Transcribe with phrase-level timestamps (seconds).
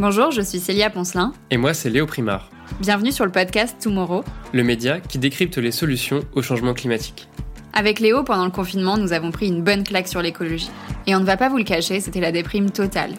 [0.00, 1.34] Bonjour, je suis Célia Poncelin.
[1.50, 2.48] Et moi, c'est Léo Primard.
[2.80, 4.24] Bienvenue sur le podcast Tomorrow,
[4.54, 7.28] le média qui décrypte les solutions au changement climatique.
[7.74, 10.70] Avec Léo, pendant le confinement, nous avons pris une bonne claque sur l'écologie.
[11.06, 13.12] Et on ne va pas vous le cacher, c'était la déprime totale.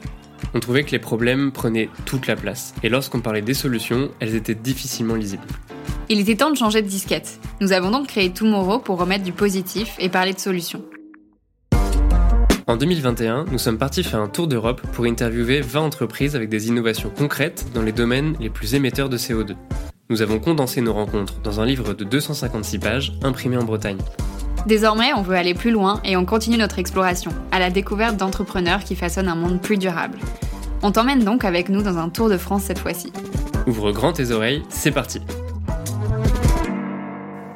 [0.56, 2.74] On trouvait que les problèmes prenaient toute la place.
[2.82, 5.46] Et lorsqu'on parlait des solutions, elles étaient difficilement lisibles.
[6.10, 7.40] Il était temps de changer de disquette.
[7.60, 10.82] Nous avons donc créé Tomorrow pour remettre du positif et parler de solutions.
[12.68, 16.68] En 2021, nous sommes partis faire un tour d'Europe pour interviewer 20 entreprises avec des
[16.68, 19.56] innovations concrètes dans les domaines les plus émetteurs de CO2.
[20.10, 23.98] Nous avons condensé nos rencontres dans un livre de 256 pages imprimé en Bretagne.
[24.68, 28.84] Désormais, on veut aller plus loin et on continue notre exploration, à la découverte d'entrepreneurs
[28.84, 30.20] qui façonnent un monde plus durable.
[30.84, 33.12] On t'emmène donc avec nous dans un tour de France cette fois-ci.
[33.66, 35.20] Ouvre grand tes oreilles, c'est parti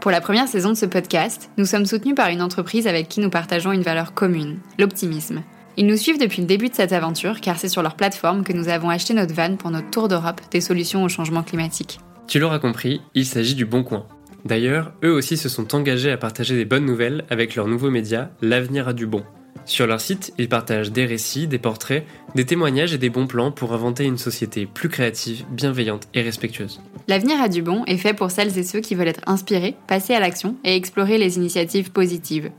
[0.05, 3.22] Pour la première saison de ce podcast, nous sommes soutenus par une entreprise avec qui
[3.22, 5.41] nous partageons une valeur commune, l'optimisme.
[5.78, 8.53] Ils nous suivent depuis le début de cette aventure car c'est sur leur plateforme que
[8.53, 11.98] nous avons acheté notre van pour notre tour d'Europe des solutions au changement climatique.
[12.28, 14.06] Tu l'auras compris, il s'agit du Bon Coin.
[14.45, 18.30] D'ailleurs, eux aussi se sont engagés à partager des bonnes nouvelles avec leur nouveau média,
[18.44, 19.23] L'avenir a du bon.
[19.66, 23.52] Sur leur site, ils partagent des récits, des portraits, des témoignages et des bons plans
[23.52, 26.81] pour inventer une société plus créative, bienveillante et respectueuse.
[27.08, 30.13] L'avenir a du bon est fait pour celles et ceux qui veulent être inspirés, passer
[30.13, 32.52] à l'action et explorer les initiatives positives.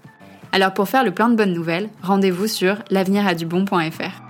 [0.51, 4.23] Alors pour faire le plein de bonnes nouvelles, rendez-vous sur l'avenir-a-du-bon.fr.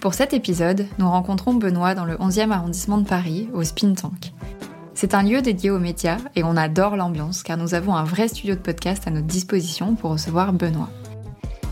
[0.00, 4.32] Pour cet épisode, nous rencontrons Benoît dans le 11e arrondissement de Paris, au Spin Tank.
[4.94, 8.28] C'est un lieu dédié aux médias et on adore l'ambiance car nous avons un vrai
[8.28, 10.90] studio de podcast à notre disposition pour recevoir Benoît.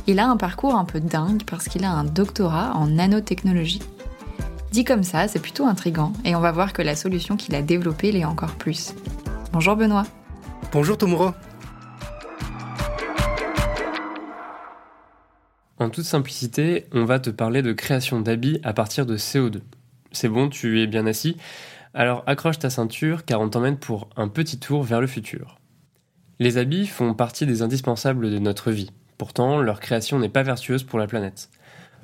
[0.07, 3.83] Il a un parcours un peu dingue parce qu'il a un doctorat en nanotechnologie.
[4.73, 7.63] Dit comme ça, c'est plutôt intrigant et on va voir que la solution qu'il a
[7.63, 8.95] développée l'est encore plus.
[9.53, 10.07] Bonjour Benoît.
[10.73, 11.33] Bonjour Tomuro.
[15.79, 19.61] En toute simplicité, on va te parler de création d'habits à partir de CO2.
[20.13, 21.37] C'est bon, tu es bien assis?
[21.99, 25.59] Alors accroche ta ceinture car on t'emmène pour un petit tour vers le futur.
[26.39, 28.93] Les habits font partie des indispensables de notre vie.
[29.19, 31.51] Pourtant, leur création n'est pas vertueuse pour la planète.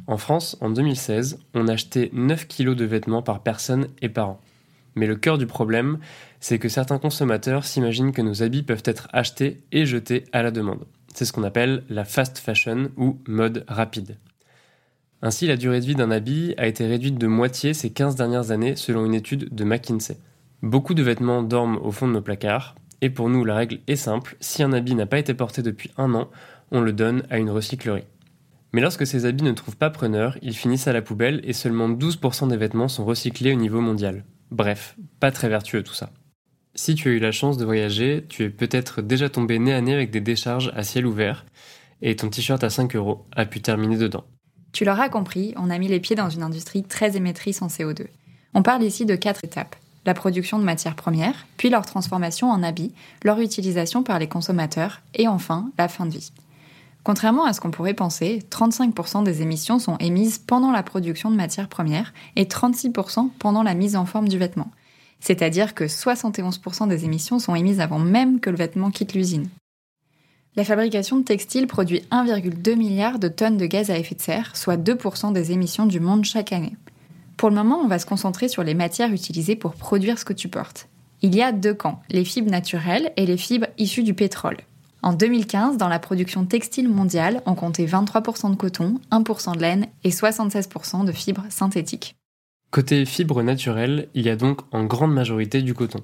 [0.08, 4.40] En France, en 2016, on achetait 9 kg de vêtements par personne et par an.
[4.96, 6.00] Mais le cœur du problème,
[6.40, 10.50] c'est que certains consommateurs s'imaginent que nos habits peuvent être achetés et jetés à la
[10.50, 10.86] demande.
[11.14, 14.18] C'est ce qu'on appelle la fast fashion ou mode rapide.
[15.26, 18.50] Ainsi, la durée de vie d'un habit a été réduite de moitié ces 15 dernières
[18.50, 20.18] années selon une étude de McKinsey.
[20.60, 23.96] Beaucoup de vêtements dorment au fond de nos placards, et pour nous la règle est
[23.96, 26.30] simple, si un habit n'a pas été porté depuis un an,
[26.72, 28.04] on le donne à une recyclerie.
[28.74, 31.88] Mais lorsque ces habits ne trouvent pas preneur, ils finissent à la poubelle et seulement
[31.88, 34.26] 12% des vêtements sont recyclés au niveau mondial.
[34.50, 36.10] Bref, pas très vertueux tout ça.
[36.74, 39.80] Si tu as eu la chance de voyager, tu es peut-être déjà tombé nez à
[39.80, 41.46] nez avec des décharges à ciel ouvert
[42.02, 44.26] et ton t-shirt à 5 euros a pu terminer dedans.
[44.74, 48.08] Tu l'auras compris, on a mis les pieds dans une industrie très émettrice en CO2.
[48.52, 49.76] On parle ici de quatre étapes.
[50.04, 52.92] La production de matières premières, puis leur transformation en habits,
[53.22, 56.30] leur utilisation par les consommateurs et enfin la fin de vie.
[57.04, 61.36] Contrairement à ce qu'on pourrait penser, 35% des émissions sont émises pendant la production de
[61.36, 64.70] matières premières et 36% pendant la mise en forme du vêtement
[65.24, 69.48] c'est-à-dire que 71% des émissions sont émises avant même que le vêtement quitte l'usine.
[70.56, 74.54] La fabrication de textiles produit 1,2 milliard de tonnes de gaz à effet de serre,
[74.54, 76.76] soit 2% des émissions du monde chaque année.
[77.36, 80.32] Pour le moment, on va se concentrer sur les matières utilisées pour produire ce que
[80.32, 80.88] tu portes.
[81.22, 84.58] Il y a deux camps, les fibres naturelles et les fibres issues du pétrole.
[85.02, 89.86] En 2015, dans la production textile mondiale, on comptait 23% de coton, 1% de laine
[90.04, 92.14] et 76% de fibres synthétiques.
[92.70, 96.00] Côté fibres naturelles, il y a donc en grande majorité du coton.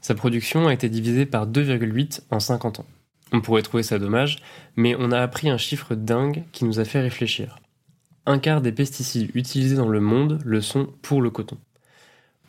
[0.00, 2.86] Sa production a été divisée par 2,8 en 50 ans.
[3.32, 4.38] On pourrait trouver ça dommage,
[4.76, 7.58] mais on a appris un chiffre dingue qui nous a fait réfléchir.
[8.24, 11.58] Un quart des pesticides utilisés dans le monde le sont pour le coton.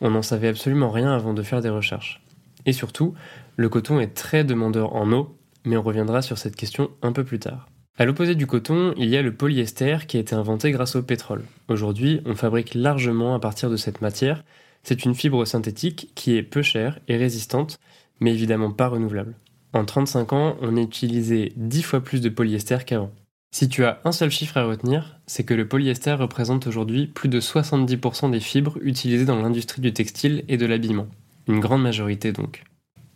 [0.00, 2.22] On n'en savait absolument rien avant de faire des recherches.
[2.66, 3.14] Et surtout,
[3.56, 7.24] le coton est très demandeur en eau, mais on reviendra sur cette question un peu
[7.24, 7.68] plus tard.
[7.96, 11.02] À l'opposé du coton, il y a le polyester qui a été inventé grâce au
[11.02, 11.44] pétrole.
[11.66, 14.44] Aujourd'hui, on fabrique largement à partir de cette matière.
[14.84, 17.80] C'est une fibre synthétique qui est peu chère et résistante,
[18.20, 19.34] mais évidemment pas renouvelable.
[19.72, 23.10] En 35 ans, on a utilisé 10 fois plus de polyester qu'avant.
[23.50, 27.28] Si tu as un seul chiffre à retenir, c'est que le polyester représente aujourd'hui plus
[27.28, 31.06] de 70% des fibres utilisées dans l'industrie du textile et de l'habillement.
[31.46, 32.64] Une grande majorité donc.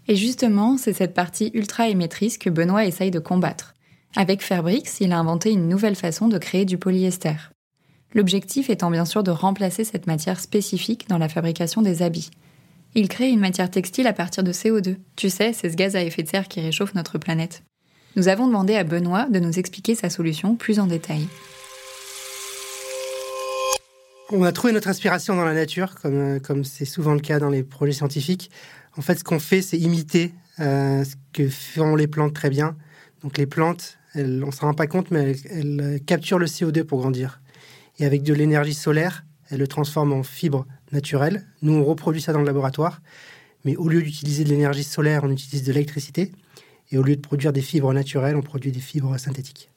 [0.09, 3.75] Et justement, c'est cette partie ultra émettrice que Benoît essaye de combattre.
[4.17, 7.37] Avec Fairbrix, il a inventé une nouvelle façon de créer du polyester.
[8.15, 12.31] L'objectif étant bien sûr de remplacer cette matière spécifique dans la fabrication des habits.
[12.95, 14.97] Il crée une matière textile à partir de CO2.
[15.17, 17.63] Tu sais, c'est ce gaz à effet de serre qui réchauffe notre planète.
[18.17, 21.27] Nous avons demandé à Benoît de nous expliquer sa solution plus en détail.
[24.31, 27.49] On a trouvé notre inspiration dans la nature, comme comme c'est souvent le cas dans
[27.49, 28.51] les projets scientifiques.
[28.99, 32.77] En fait, ce qu'on fait, c'est imiter ce que font les plantes très bien.
[33.23, 37.01] Donc les plantes, elles, on s'en rend pas compte, mais elles, capturent le CO2 pour
[37.01, 37.41] grandir.
[37.99, 41.45] Et avec de l'énergie solaire, elles le transforment en fibres naturelles.
[41.61, 43.03] Nous, on reproduit ça dans le laboratoire.
[43.65, 46.33] Mais au lieu d'utiliser de l'énergie solaire, on utilise de l'électricité.
[46.91, 49.71] Et au lieu de produire des fibres naturelles, on produit des fibres synthétiques.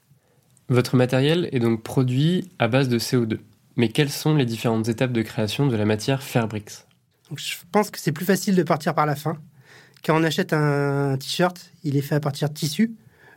[0.69, 3.39] Votre matériel est donc produit à base de CO2.
[3.75, 6.85] Mais quelles sont les différentes étapes de création de la matière Fairbrix?
[7.35, 9.37] Je pense que c'est plus facile de partir par la fin.
[10.03, 12.95] Quand on achète un t-shirt, il est fait à partir de tissu.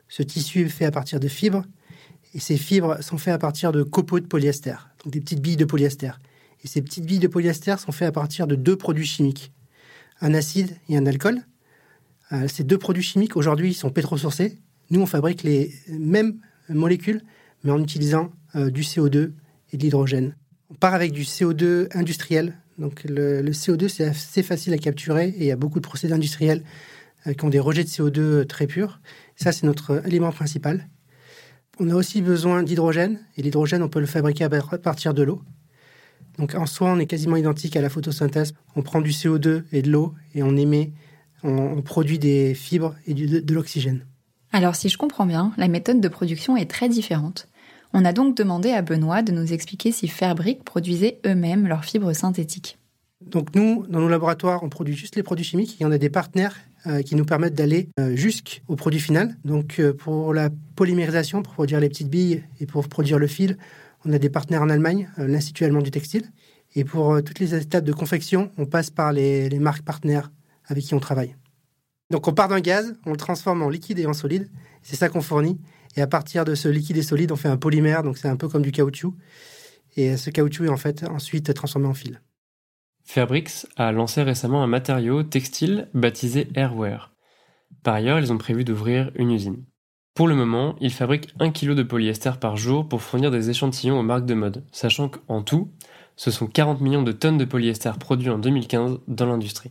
[0.09, 1.65] Ce tissu est fait à partir de fibres.
[2.35, 5.57] Et ces fibres sont faites à partir de copeaux de polyester, donc des petites billes
[5.57, 6.13] de polyester.
[6.65, 9.53] Et ces petites billes de polyester sont faites à partir de deux produits chimiques,
[10.21, 11.43] un acide et un alcool.
[12.33, 14.59] Euh, ces deux produits chimiques, aujourd'hui, sont pétrosourcés.
[14.91, 17.23] Nous, on fabrique les mêmes molécules,
[17.65, 19.33] mais en utilisant euh, du CO2
[19.73, 20.37] et de l'hydrogène.
[20.71, 22.57] On part avec du CO2 industriel.
[22.79, 26.15] Donc le, CO2, c'est assez facile à capturer et il y a beaucoup de procédés
[26.15, 26.63] industriels
[27.27, 29.01] euh, qui ont des rejets de CO2 très purs.
[29.37, 30.89] Ça, c'est notre élément principal.
[31.81, 35.43] On a aussi besoin d'hydrogène, et l'hydrogène, on peut le fabriquer à partir de l'eau.
[36.39, 38.55] Donc en soi, on est quasiment identique à la photosynthèse.
[38.77, 40.93] On prend du CO2 et de l'eau, et on émet,
[41.43, 44.07] on, produit des fibres et de, de l'oxygène.
[44.53, 47.49] Alors si je comprends bien, la méthode de production est très différente.
[47.93, 52.13] On a donc demandé à Benoît de nous expliquer si Fairbrick produisait eux-mêmes leurs fibres
[52.13, 52.79] synthétiques.
[53.25, 56.11] Donc nous, dans nos laboratoires, on produit juste les produits chimiques et on a des
[56.11, 56.57] partenaires
[56.87, 59.37] euh, qui nous permettent d'aller euh, jusqu'au produit final.
[59.45, 63.59] Donc euh, pour la polymérisation, pour produire les petites billes et pour produire le fil,
[64.05, 66.31] on a des partenaires en Allemagne, l'Institut allemand du textile.
[66.75, 70.31] Et pour toutes les étapes de confection, on passe par les, marques partenaires
[70.67, 71.35] avec qui on travaille.
[72.11, 74.51] Donc on part d'un gaz, on le transforme en liquide et en solide.
[74.83, 75.59] C'est ça qu'on fournit.
[75.97, 78.37] Et à partir de ce liquide et solide, on fait un polymère, donc c'est un
[78.37, 79.15] peu comme du caoutchouc.
[79.97, 82.21] Et ce caoutchouc est en fait ensuite transformé en fil.
[83.05, 87.15] Fairbrix a lancé récemment un matériau textile baptisé Airwear.
[87.83, 89.65] Par ailleurs, ils ont prévu d'ouvrir une usine.
[90.19, 94.01] Pour le moment, ils fabriquent 1 kg de polyester par jour pour fournir des échantillons
[94.01, 95.71] aux marques de mode, sachant qu'en tout,
[96.17, 99.71] ce sont 40 millions de tonnes de polyester produits en 2015 dans l'industrie.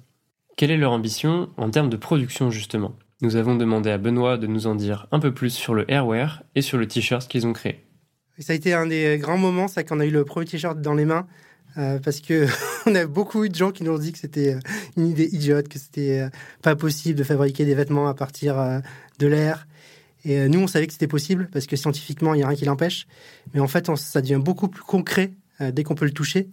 [0.55, 2.95] Quelle est leur ambition en termes de production justement?
[3.19, 6.43] Nous avons demandé à Benoît de nous en dire un peu plus sur le Airwear
[6.55, 7.83] et sur le t-shirt qu'ils ont créé.
[8.39, 10.93] Ça a été un des grands moments, c'est qu'on a eu le premier t-shirt dans
[10.93, 11.27] les mains.
[11.77, 12.47] Euh, parce que
[12.85, 14.59] on a beaucoup de gens qui nous ont dit que c'était euh,
[14.95, 16.29] une idée idiote, que c'était euh,
[16.61, 18.81] pas possible de fabriquer des vêtements à partir
[19.19, 19.67] de l'air.
[20.29, 22.65] Et nous, on savait que c'était possible parce que scientifiquement, il n'y a rien qui
[22.65, 23.07] l'empêche.
[23.53, 26.49] Mais en fait, ça devient beaucoup plus concret dès qu'on peut le toucher.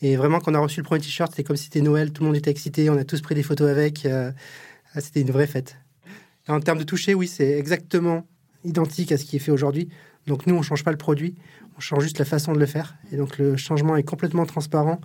[0.00, 2.22] Et vraiment, quand on a reçu le premier t-shirt, c'était comme si c'était Noël, tout
[2.22, 4.06] le monde était excité, on a tous pris des photos avec.
[4.06, 5.76] Ah, c'était une vraie fête.
[6.46, 8.26] en termes de toucher, oui, c'est exactement
[8.64, 9.88] identique à ce qui est fait aujourd'hui.
[10.26, 11.34] Donc nous, on ne change pas le produit,
[11.76, 12.96] on change juste la façon de le faire.
[13.12, 15.00] Et donc le changement est complètement transparent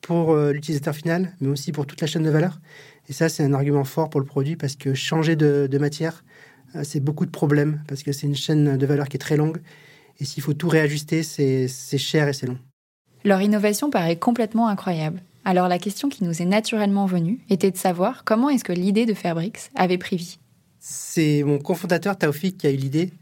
[0.00, 2.60] pour euh, l'utilisateur final, mais aussi pour toute la chaîne de valeur.
[3.08, 6.33] Et ça, c'est un argument fort pour le produit parce que changer de, matière, euh,
[6.82, 9.60] c'est beaucoup de problèmes parce que c'est une chaîne de valeur qui est très longue.
[10.20, 12.58] Et s'il faut tout réajuster, c'est cher et c'est long.
[13.24, 15.22] Leur innovation paraît complètement incroyable.
[15.44, 19.06] Alors la question qui nous est naturellement venue était de savoir comment est-ce que l'idée
[19.06, 20.38] de Fairbrix avait pris vie.
[20.78, 23.12] C'est mon cofondateur Taufik qui a eu l'idée.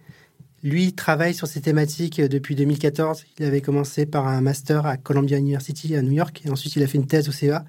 [0.62, 3.24] Lui travaille sur ces thématiques depuis 2014.
[3.38, 6.82] Il avait commencé par un master à Columbia University à New York et ensuite il
[6.82, 7.64] a fait une thèse au CEA.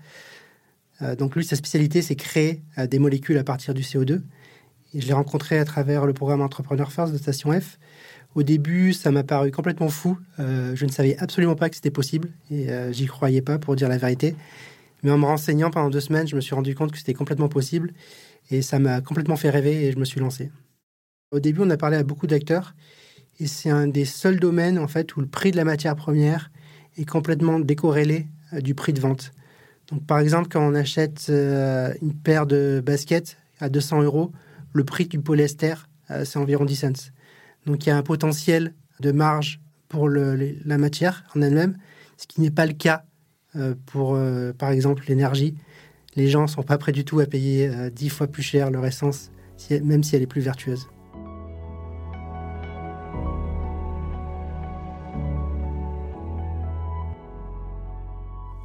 [1.01, 4.21] Euh, donc lui, sa spécialité, c'est créer euh, des molécules à partir du CO2.
[4.95, 7.79] Je l'ai rencontré à travers le programme Entrepreneur First de Station F.
[8.35, 10.17] Au début, ça m'a paru complètement fou.
[10.37, 13.97] je ne savais absolument pas que c'était possible et j'y croyais pas pour dire la
[13.97, 14.35] vérité.
[15.03, 17.49] Mais en me renseignant pendant deux semaines, je me suis rendu compte que c'était complètement
[17.49, 17.93] possible
[18.49, 20.51] et ça m'a complètement fait rêver et je me suis lancé.
[21.31, 22.73] Au début, on a parlé à beaucoup d'acteurs
[23.39, 26.51] et c'est un des seuls domaines en fait où le prix de la matière première
[26.97, 29.31] est complètement décorrélé euh, du prix de vente.
[29.91, 34.31] Donc, par exemple, quand on achète euh, une paire de baskets à 200 euros,
[34.73, 35.75] le prix du polyester,
[36.11, 37.11] euh, c'est environ 10 cents.
[37.65, 41.77] Donc, il y a un potentiel de marge pour la matière en elle-même,
[42.17, 43.05] ce qui n'est pas le cas
[43.85, 44.17] pour,
[44.57, 45.53] par exemple, l'énergie.
[46.15, 48.83] Les gens ne sont pas prêts du tout à payer 10 fois plus cher leur
[48.87, 49.29] essence,
[49.69, 50.87] même si elle est plus vertueuse.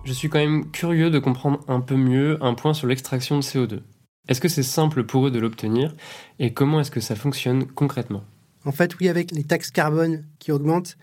[0.08, 3.42] Je suis quand même curieux de comprendre un peu mieux un point sur l'extraction de
[3.42, 3.80] CO2.
[4.28, 5.94] Est-ce que c'est simple pour eux de l'obtenir
[6.38, 8.22] et comment est-ce que ça fonctionne concrètement?
[8.64, 10.98] En fait, oui, avec les taxes carbone qui augmentent,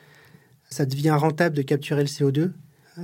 [0.70, 2.52] ça devient rentable de capturer le CO2.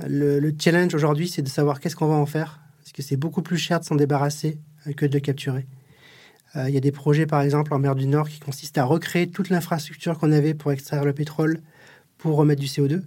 [0.06, 3.42] Le, challenge aujourd'hui, c'est de savoir qu'est-ce qu'on va en faire, parce que c'est beaucoup
[3.42, 5.66] plus cher de s'en débarrasser euh, que de le capturer.
[6.56, 8.84] Euh, il y a des projets, par exemple, en mer du Nord qui consistent à
[8.84, 11.60] recréer toute l'infrastructure qu'on avait pour extraire le pétrole
[12.16, 13.02] pour remettre du CO2.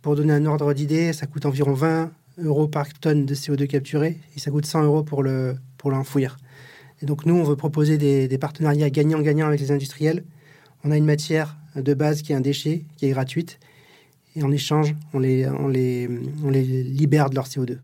[0.00, 4.18] Pour donner un ordre d'idée, ça coûte environ 20 euros par tonne de CO2 capturé
[4.36, 6.36] et ça coûte 100 euros pour le pour l'enfouir.
[7.02, 10.24] Et donc nous, on veut proposer des, partenariats gagnant-gagnant avec les industriels.
[10.84, 13.58] On a une matière de base qui est un déchet, qui est gratuite,
[14.36, 15.48] et en échange, on les,
[16.06, 17.78] libère de leur CO2.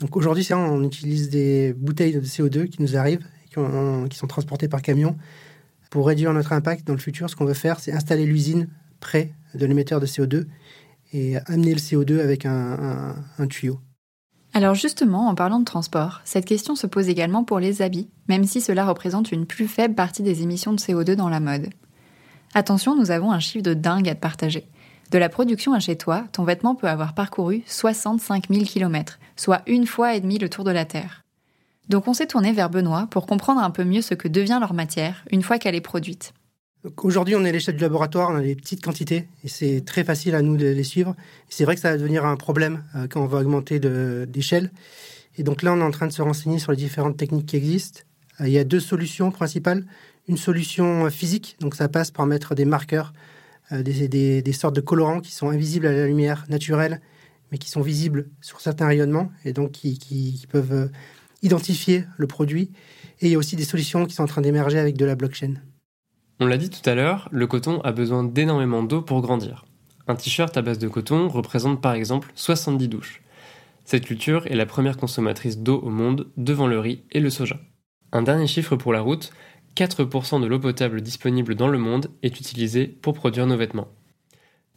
[0.00, 3.54] Donc aujourd'hui, on utilise des bouteilles de CO2 qui nous arrivent, qui,
[4.18, 5.16] sont transportées par camion.
[5.90, 8.68] Pour réduire notre impact dans le futur, ce qu'on veut faire, c'est installer l'usine
[8.98, 10.46] près de l'émetteur de CO2
[11.12, 13.14] et amener le CO2 avec un,
[13.48, 13.78] tuyau.
[14.58, 18.42] Alors justement, en parlant de transport, cette question se pose également pour les habits, même
[18.42, 21.68] si cela représente une plus faible partie des émissions de CO2 dans la mode.
[22.54, 24.66] Attention, nous avons un chiffre de dingue à te partager.
[25.12, 29.62] De la production à chez toi, ton vêtement peut avoir parcouru 65 000 km, soit
[29.68, 31.22] une fois et demie le tour de la Terre.
[31.88, 34.74] Donc on s'est tourné vers Benoît pour comprendre un peu mieux ce que devient leur
[34.74, 36.32] matière une fois qu'elle est produite.
[37.02, 40.04] Aujourd'hui, on est à l'échelle du laboratoire, on a des petites quantités et c'est très
[40.04, 41.16] facile à nous de les suivre.
[41.48, 44.70] C'est vrai que ça va devenir un problème euh, quand on va augmenter d'échelle.
[45.36, 47.56] Et donc là, on est en train de se renseigner sur les différentes techniques qui
[47.56, 48.02] existent.
[48.40, 49.84] Euh, il y a deux solutions principales.
[50.28, 53.12] Une solution euh, physique, donc ça passe par mettre des marqueurs,
[53.72, 57.00] des, sortes de colorants qui sont invisibles à la lumière naturelle,
[57.50, 60.90] mais qui sont visibles sur certains rayonnements et donc qui, qui peuvent
[61.42, 62.70] identifier le produit.
[63.20, 65.16] Et il y a aussi des solutions qui sont en train d'émerger avec de la
[65.16, 65.54] blockchain.
[66.40, 69.64] On l'a dit tout à l'heure, le coton a besoin d'énormément d'eau pour grandir.
[70.06, 73.22] Un t-shirt à base de coton représente par exemple 70 douches.
[73.84, 77.58] Cette culture est la première consommatrice d'eau au monde devant le riz et le soja.
[78.12, 79.32] Un dernier chiffre pour la route,
[79.76, 83.88] 4% de l'eau potable disponible dans le monde est utilisée pour produire nos vêtements.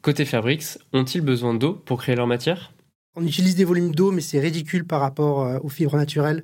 [0.01, 2.74] Côté Fabrics, ont-ils besoin d'eau pour créer leur matière?
[3.15, 6.44] On utilise des volumes d'eau, mais c'est ridicule par rapport euh, aux fibres naturelles.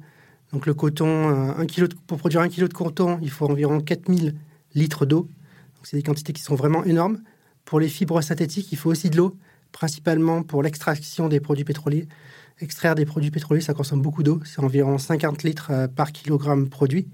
[0.53, 4.35] Donc le coton, euh, pour produire un kilo de coton, il faut environ 4000
[4.77, 5.29] litres d'eau.
[5.83, 7.21] C'est des quantités qui sont vraiment énormes.
[7.63, 9.37] Pour les fibres synthétiques, il faut aussi de l'eau,
[9.71, 12.07] principalement pour l'extraction des produits pétroliers.
[12.59, 14.41] Extraire des produits pétroliers, ça consomme beaucoup d'eau.
[14.43, 17.07] C'est environ 50 litres euh, par kilogramme produit.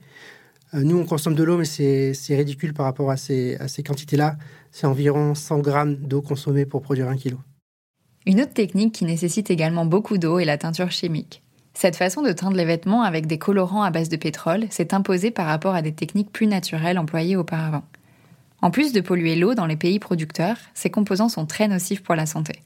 [0.73, 3.83] Euh, nous, on consomme de l'eau, mais c'est ridicule par rapport à ces, à ces
[3.83, 4.37] quantités-là.
[4.71, 7.37] C'est environ 100 grammes d'eau consommée pour produire un kilo.
[8.25, 11.42] Une autre technique qui nécessite également beaucoup d'eau est la teinture chimique.
[11.73, 15.31] Cette façon de teindre les vêtements avec des colorants à base de pétrole s'est imposée
[15.31, 17.83] par rapport à des techniques plus naturelles employées auparavant.
[18.61, 22.15] En plus de polluer l'eau dans les pays producteurs, ces composants sont très nocifs pour
[22.15, 22.61] la santé.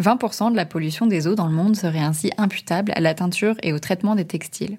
[0.00, 3.56] 20% de la pollution des eaux dans le monde serait ainsi imputable à la teinture
[3.62, 4.78] et au traitement des textiles.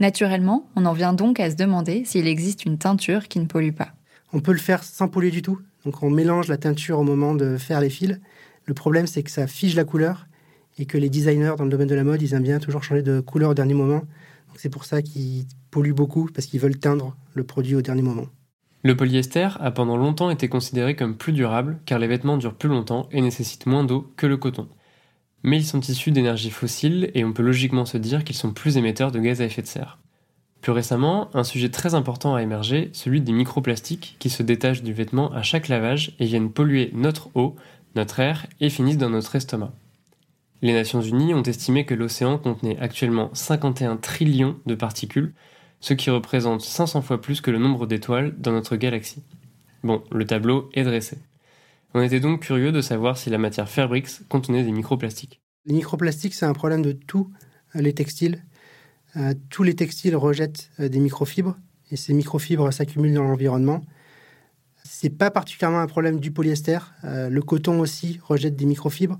[0.00, 3.70] Naturellement, on en vient donc à se demander s'il existe une teinture qui ne pollue
[3.70, 3.90] pas.
[4.32, 5.60] On peut le faire sans polluer du tout.
[5.84, 8.18] Donc on mélange la teinture au moment de faire les fils.
[8.64, 10.26] Le problème c'est que ça fige la couleur
[10.78, 13.02] et que les designers dans le domaine de la mode, ils aiment bien toujours changer
[13.02, 14.02] de couleur au dernier moment.
[14.56, 18.26] C'est pour ça qu'ils polluent beaucoup, parce qu'ils veulent teindre le produit au dernier moment.
[18.84, 22.68] Le polyester a pendant longtemps été considéré comme plus durable car les vêtements durent plus
[22.68, 24.66] longtemps et nécessitent moins d'eau que le coton.
[25.44, 28.76] Mais ils sont issus d'énergies fossiles et on peut logiquement se dire qu'ils sont plus
[28.76, 29.98] émetteurs de gaz à effet de serre.
[30.62, 34.92] Plus récemment, un sujet très important a émergé, celui des microplastiques qui se détachent du
[34.92, 37.54] vêtement à chaque lavage et viennent polluer notre eau,
[37.94, 39.72] notre air et finissent dans notre estomac.
[40.62, 45.34] Les Nations Unies ont estimé que l'océan contenait actuellement 51 trillions de particules,
[45.80, 49.24] ce qui représente 500 fois plus que le nombre d'étoiles dans notre galaxie.
[49.82, 51.18] Bon, le tableau est dressé.
[51.94, 55.40] On était donc curieux de savoir si la matière Fairbrix contenait des microplastiques.
[55.66, 57.28] Les microplastiques, c'est un problème de tous
[57.74, 58.44] les textiles.
[59.16, 61.56] Euh, tous les textiles rejettent euh, des microfibres
[61.90, 63.82] et ces microfibres s'accumulent dans l'environnement.
[64.84, 66.78] C'est pas particulièrement un problème du polyester.
[67.04, 69.18] Euh, le coton aussi rejette des microfibres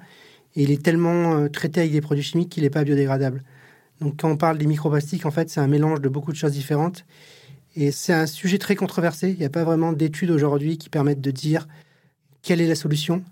[0.54, 3.42] il est tellement euh, traité avec des produits chimiques qu'il n'est pas biodégradable.
[4.00, 6.52] Donc quand on parle des microplastiques, en fait, c'est un mélange de beaucoup de choses
[6.52, 7.04] différentes.
[7.74, 9.30] Et c'est un sujet très controversé.
[9.30, 11.66] Il n'y a pas vraiment d'études aujourd'hui qui permettent de dire
[12.42, 13.22] quelle est la solution.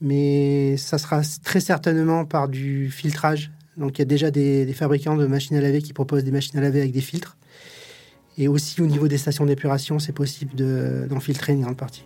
[0.00, 3.52] Mais ça sera très certainement par du filtrage.
[3.76, 6.58] Donc il y a déjà des, fabricants de machines à laver qui proposent des machines
[6.58, 7.36] à laver avec des filtres.
[8.36, 10.52] Et aussi au niveau des stations d'épuration, c'est possible
[11.08, 12.04] d'en filtrer une grande partie.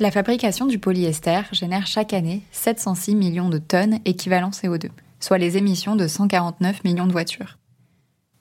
[0.00, 4.88] La fabrication du polyester génère chaque année 706 millions de tonnes équivalent CO2,
[5.20, 7.58] soit les émissions de 149 millions de voitures.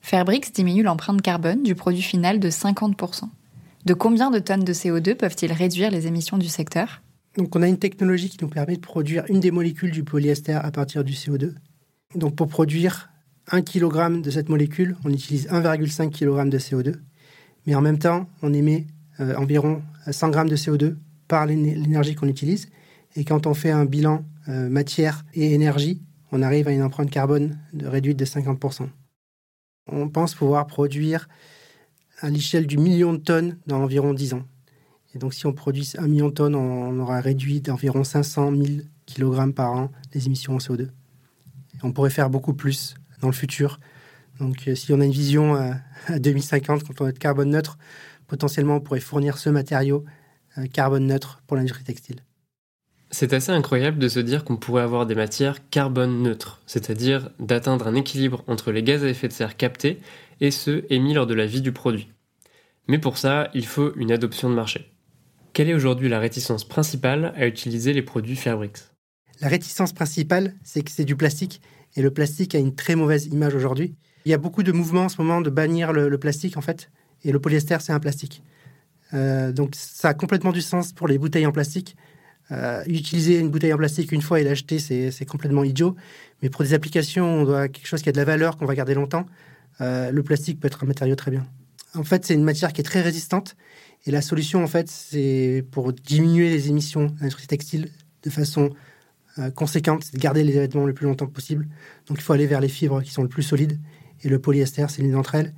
[0.01, 3.25] Fairbrix diminue l'empreinte carbone du produit final de 50%.
[3.85, 7.03] De combien de tonnes de CO2 peuvent-ils réduire les émissions du secteur?
[7.37, 10.71] On a une technologie qui nous permet de produire une des molécules du polyester à
[10.71, 11.53] partir du CO2.
[12.15, 13.11] Donc pour produire
[13.51, 16.95] 1 kg de cette molécule, on utilise 1,5 kg de CO2.
[17.67, 18.87] Mais en même temps, on émet
[19.19, 20.95] euh, environ 100 g de CO2
[21.45, 22.69] l'énergie qu'on utilise.
[23.15, 27.11] Et quand on fait un bilan euh, matière et énergie, on arrive à une empreinte
[27.11, 28.87] carbone réduite de 50%.
[29.87, 31.27] On pense pouvoir produire
[32.21, 34.43] à l'échelle du million de tonnes dans environ 10 ans.
[35.13, 38.65] Et donc, si on produit un million de tonnes, on aura réduit d'environ 500 000
[39.05, 40.89] kg par an les émissions en CO2.
[41.83, 43.79] on pourrait faire beaucoup plus dans le futur.
[44.39, 45.73] Donc, euh, si on a une vision euh,
[46.07, 47.77] à 2050, quand on est carbone neutre,
[48.27, 50.03] potentiellement, on pourrait fournir ce matériau
[50.71, 52.23] carbone neutre pour l'industrie textile.
[53.11, 57.87] C'est assez incroyable de se dire qu'on pourrait avoir des matières carbone neutres, c'est-à-dire d'atteindre
[57.87, 59.99] un équilibre entre les gaz à effet de serre captés
[60.41, 62.09] et ceux émis lors de la vie du produit.
[62.87, 64.91] Mais pour ça, il faut une adoption de marché.
[65.53, 68.79] Quelle est aujourd'hui la réticence principale à utiliser les produits Fairbricks?
[69.41, 71.61] La réticence principale, c'est que c'est du plastique,
[71.95, 73.93] et le plastique a une très mauvaise image aujourd'hui.
[74.25, 76.89] Il y a beaucoup de mouvements en ce moment de bannir le, plastique, en fait,
[77.23, 78.41] et le polyester, c'est un plastique.
[79.13, 81.95] Euh, donc ça a complètement du sens pour les bouteilles en plastique.
[82.51, 85.95] Euh, utiliser une bouteille en plastique une fois et l'acheter, c'est complètement idiot.
[86.41, 88.75] Mais pour des applications, on doit quelque chose qui a de la valeur, qu'on va
[88.75, 89.25] garder longtemps.
[89.81, 91.45] Euh, le plastique peut être un matériau très bien.
[91.95, 93.55] En fait, c'est une matière qui est très résistante
[94.05, 97.89] et la solution, en fait, c'est pour diminuer les émissions de l'industrie textile
[98.23, 98.71] de façon
[99.55, 101.67] conséquente, c'est de garder les vêtements le plus longtemps possible.
[102.07, 103.79] Donc, il faut aller vers les fibres qui sont le plus solides.
[104.21, 105.53] Et le polyester, c'est l'une d'entre elles.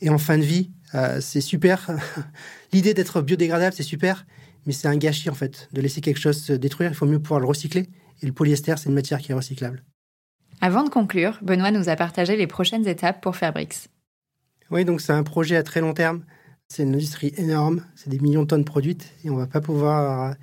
[0.00, 1.90] Et en fin de vie, euh, c'est super.
[2.72, 4.26] L'idée d'être biodégradable, c'est super,
[4.66, 6.90] mais c'est un gâchis, en fait, de laisser quelque chose se détruire.
[6.90, 7.88] Il faut mieux pouvoir le recycler.
[8.22, 9.82] Et le polyester, c'est une matière qui est recyclable.
[10.60, 13.88] Avant de conclure, Benoît nous a partagé les prochaines étapes pour Fairbricks.
[14.70, 16.22] Oui, donc c'est un projet à très long terme.
[16.68, 20.34] C'est une industrie énorme, c'est des millions de tonnes produites et on va pas pouvoir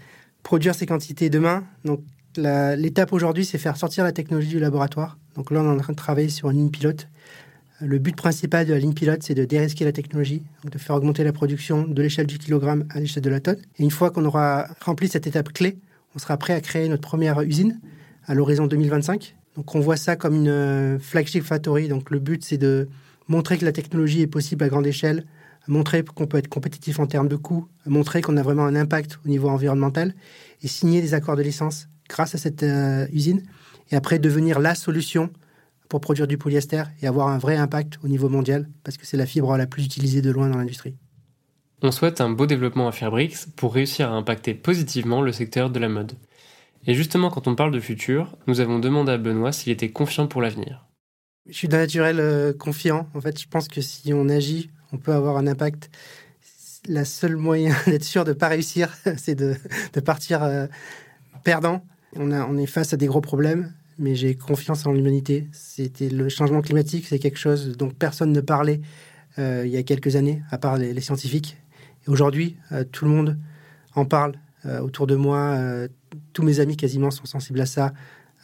[0.44, 1.66] produire ces quantités demain.
[1.84, 2.02] Donc
[2.38, 5.18] l'étape aujourd'hui, c'est faire sortir la technologie du laboratoire.
[5.36, 7.08] Donc là, on est en train de travailler sur une ligne pilote.
[7.86, 11.26] Le but principal de la ligne pilote, c'est de dérisquer la technologie, de faire augmenter
[11.26, 13.58] la production de l'échelle du kilogramme à l'échelle de la tonne.
[13.78, 15.78] Et une fois qu'on aura rempli cette étape clé,
[16.16, 17.82] on sera prêt à créer notre première usine
[18.26, 19.36] à l'horizon 2025.
[19.58, 21.90] Donc on voit ça comme une euh, flagship factory.
[21.90, 22.88] Donc le but, c'est de
[23.28, 25.26] montrer que la technologie est possible à grande échelle,
[25.68, 29.20] montrer qu'on peut être compétitif en termes de coûts, montrer qu'on a vraiment un impact
[29.26, 30.14] au niveau environnemental
[30.62, 33.44] et signer des accords de licence grâce à cette euh, usine
[33.92, 35.32] et après devenir la solution
[35.94, 39.16] pour produire du polyester et avoir un vrai impact au niveau mondial parce que c'est
[39.16, 40.96] la fibre la plus utilisée de loin dans l'industrie.
[41.84, 45.78] On souhaite un beau développement à Fairbricks pour réussir à impacter positivement le secteur de
[45.78, 46.14] la mode.
[46.88, 50.26] Et justement, quand on parle de futur, nous avons demandé à Benoît s'il était confiant
[50.26, 50.88] pour l'avenir.
[51.48, 53.08] Je suis d'un naturel euh, confiant.
[53.14, 55.92] En fait, je pense que si on agit, on peut avoir un impact.
[56.88, 59.56] La seule moyen d'être sûr de ne pas réussir, c'est de,
[60.04, 60.66] partir euh,
[61.44, 61.86] perdant.
[62.16, 65.48] On, a, on est face à des gros problèmes, mais j'ai confiance en l'humanité.
[65.52, 68.82] C'était le changement climatique, c'est quelque chose dont personne ne parlait
[69.40, 71.58] euh, il y a quelques années, à part les, scientifiques.
[72.06, 72.58] Et aujourd'hui,
[72.92, 73.38] tout le monde
[73.96, 74.34] en parle
[74.82, 75.58] autour de moi.
[76.34, 77.94] tous mes amis quasiment sont sensibles à ça.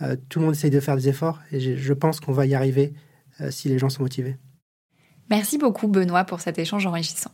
[0.02, 2.56] Euh, tout le monde essaye de faire des efforts et je pense qu'on va y
[2.56, 2.94] arriver
[3.42, 4.38] euh, si les gens sont motivés.
[5.30, 7.32] Merci beaucoup Benoît pour cet échange enrichissant.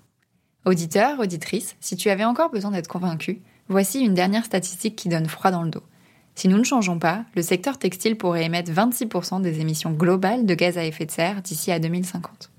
[0.66, 5.28] Auditeur, auditrice, si tu avais encore besoin d'être convaincu, voici une dernière statistique qui donne
[5.28, 5.84] froid dans le dos.
[6.36, 10.54] Si nous ne changeons pas, le secteur textile pourrait émettre 26% des émissions globales de
[10.54, 12.52] gaz à effet de serre d'ici à 2050.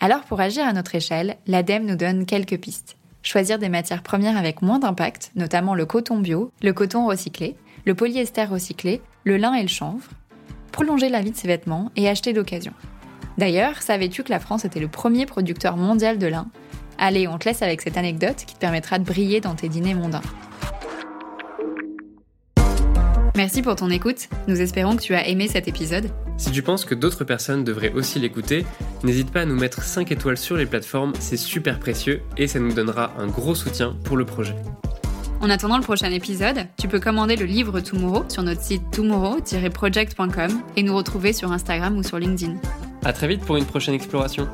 [0.00, 2.96] Alors pour agir à notre échelle, l'ADEME nous donne quelques pistes.
[3.22, 7.94] Choisir des matières premières avec moins d'impact, notamment le coton bio, le coton recyclé, le
[7.94, 10.08] polyester recyclé, le lin et le chanvre,
[10.70, 12.72] prolonger la vie de ses vêtements et acheter d'occasion.
[13.38, 16.46] D'ailleurs, savais-tu que la France était le premier producteur mondial de lin?
[16.98, 19.94] Allez, on te laisse avec cette anecdote qui te permettra de briller dans tes dîners
[19.94, 20.22] mondains.
[23.38, 26.10] Merci pour ton écoute, nous espérons que tu as aimé cet épisode.
[26.38, 28.66] Si tu penses que d'autres personnes devraient aussi l'écouter,
[29.04, 32.58] n'hésite pas à nous mettre 5 étoiles sur les plateformes, c'est super précieux et ça
[32.58, 34.56] nous donnera un gros soutien pour le projet.
[35.40, 40.60] En attendant le prochain épisode, tu peux commander le livre Tomorrow sur notre site tomorrow-project.com
[40.76, 42.56] et nous retrouver sur Instagram ou sur LinkedIn.
[43.04, 44.48] À très vite pour une prochaine exploration.